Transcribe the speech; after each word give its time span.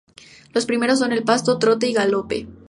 Los 0.53 0.65
primeros 0.65 0.97
son 0.97 1.11
el 1.11 1.21
paso, 1.23 1.59
trote 1.59 1.87
y 1.87 1.93
galope. 1.93 2.47